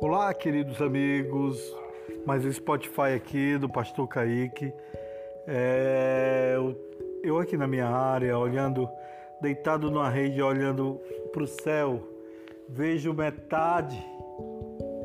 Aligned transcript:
Olá, 0.00 0.32
queridos 0.32 0.80
amigos, 0.80 1.76
mais 2.24 2.44
um 2.44 2.52
Spotify 2.52 3.14
aqui 3.16 3.58
do 3.58 3.68
Pastor 3.68 4.06
Kaique. 4.06 4.72
É, 5.44 6.56
eu 7.24 7.38
aqui 7.38 7.56
na 7.56 7.66
minha 7.66 7.88
área, 7.88 8.38
olhando, 8.38 8.88
deitado 9.42 9.90
numa 9.90 10.08
rede, 10.08 10.40
olhando 10.40 11.00
para 11.32 11.42
o 11.42 11.46
céu, 11.48 12.00
vejo 12.68 13.12
metade 13.12 14.00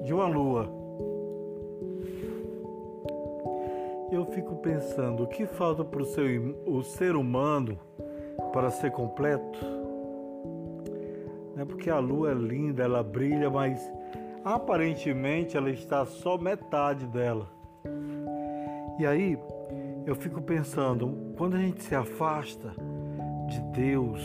de 0.04 0.14
uma 0.14 0.28
lua. 0.28 0.70
Eu 4.12 4.26
fico 4.28 4.58
pensando, 4.58 5.24
o 5.24 5.28
que 5.28 5.48
falta 5.48 5.84
para 5.84 6.04
o 6.04 6.84
ser 6.84 7.16
humano 7.16 7.80
para 8.54 8.70
ser 8.70 8.92
completo? 8.92 9.60
Não 11.56 11.64
é 11.64 11.66
porque 11.66 11.90
a 11.90 11.98
lua 11.98 12.32
é 12.32 12.36
linda, 12.36 12.84
ela 12.84 13.02
brilha, 13.02 13.50
mas 13.50 13.92
aparentemente 14.44 15.56
ela 15.56 15.70
está 15.70 16.06
só 16.06 16.38
metade 16.38 17.06
dela. 17.08 17.50
E 19.00 19.06
aí 19.06 19.38
eu 20.06 20.16
fico 20.16 20.42
pensando, 20.42 21.34
quando 21.38 21.56
a 21.56 21.60
gente 21.60 21.82
se 21.84 21.96
afasta 21.96 22.74
de 23.48 23.62
Deus, 23.72 24.22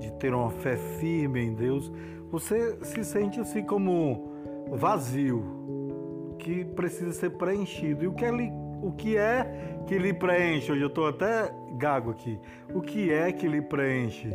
de 0.00 0.12
ter 0.14 0.34
uma 0.34 0.50
fé 0.50 0.76
firme 0.76 1.40
em 1.40 1.54
Deus, 1.54 1.90
você 2.30 2.78
se 2.84 3.04
sente 3.04 3.40
assim 3.40 3.62
como 3.62 4.32
vazio, 4.72 6.36
que 6.38 6.64
precisa 6.64 7.12
ser 7.12 7.30
preenchido. 7.30 8.04
E 8.04 8.06
o 8.06 8.12
que 8.12 8.24
é, 8.24 8.32
o 8.82 8.92
que, 8.92 9.16
é 9.16 9.82
que 9.86 9.98
lhe 9.98 10.12
preenche? 10.12 10.72
Hoje 10.72 10.82
eu 10.82 10.88
estou 10.88 11.06
até 11.06 11.50
gago 11.78 12.10
aqui. 12.10 12.38
O 12.74 12.80
que 12.80 13.12
é 13.12 13.32
que 13.32 13.46
lhe 13.46 13.62
preenche? 13.62 14.30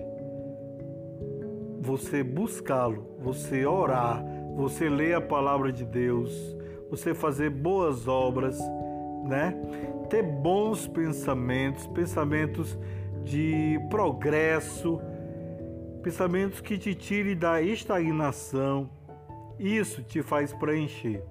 Você 1.81 2.23
buscá-lo, 2.23 3.05
você 3.19 3.65
orar, 3.65 4.23
você 4.59 4.89
ler 4.89 5.15
a 5.15 5.21
palavra 5.21 5.71
de 5.71 5.85
Deus, 5.85 6.35
você 6.89 7.13
fazer 7.13 7.49
boas 7.49 8.09
obras, 8.09 8.59
né? 9.23 9.55
Ter 10.09 10.21
bons 10.21 10.85
pensamentos, 10.85 11.87
pensamentos 11.87 12.77
de 13.23 13.79
progresso, 13.89 14.99
pensamentos 16.03 16.59
que 16.59 16.77
te 16.77 16.93
tirem 16.93 17.37
da 17.37 17.61
estagnação. 17.61 18.89
Isso 19.57 20.03
te 20.03 20.21
faz 20.21 20.51
preencher. 20.51 21.23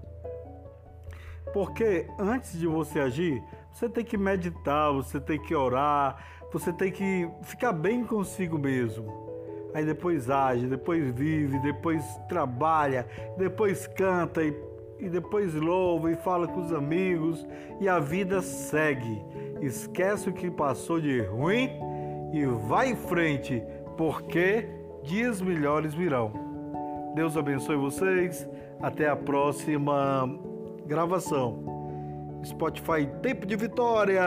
Porque 1.53 2.07
antes 2.19 2.59
de 2.59 2.67
você 2.67 2.99
agir, 2.99 3.43
você 3.71 3.91
tem 3.91 4.05
que 4.05 4.17
meditar, 4.17 4.91
você 4.91 5.21
tem 5.21 5.39
que 5.39 5.55
orar, 5.55 6.25
você 6.51 6.73
tem 6.73 6.91
que 6.91 7.29
ficar 7.43 7.73
bem 7.73 8.05
consigo 8.05 8.59
mesmo 8.59 9.28
aí 9.75 9.85
depois 9.85 10.31
age, 10.31 10.67
depois 10.67 11.11
vive, 11.15 11.59
depois 11.61 12.05
trabalha, 12.29 13.07
depois 13.37 13.87
canta 13.87 14.43
e, 14.43 14.55
e 14.99 15.09
depois 15.09 15.55
louva 15.55 16.11
e 16.11 16.17
fala 16.17 16.47
com 16.47 16.61
os 16.61 16.73
amigos 16.73 17.47
e 17.81 17.89
a 17.89 17.99
vida 17.99 18.41
segue. 18.43 19.23
Esquece 19.61 20.29
o 20.29 20.33
que 20.33 20.51
passou 20.51 21.01
de 21.01 21.21
ruim 21.23 21.71
e 22.33 22.45
vai 22.69 22.91
em 22.91 22.97
frente, 22.97 23.63
porque 23.97 24.69
dias 25.03 25.41
melhores 25.41 25.95
virão. 25.95 26.33
Deus 27.15 27.37
abençoe 27.37 27.77
vocês. 27.77 28.49
Até 28.81 29.09
a 29.09 29.17
próxima 29.17 30.39
gravação. 30.87 32.41
Spotify 32.45 33.09
Tempo 33.21 33.45
de 33.45 33.57
Vitória. 33.57 34.23